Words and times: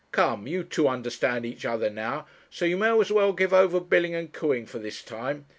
Come, 0.11 0.47
you 0.47 0.63
two 0.63 0.87
understand 0.87 1.45
each 1.45 1.63
other 1.63 1.87
now, 1.91 2.25
so 2.49 2.65
you 2.65 2.75
may 2.75 2.89
as 2.99 3.11
well 3.11 3.33
give 3.33 3.53
over 3.53 3.79
billing 3.79 4.15
and 4.15 4.33
cooing 4.33 4.65
for 4.65 4.79
this 4.79 5.03
time. 5.03 5.45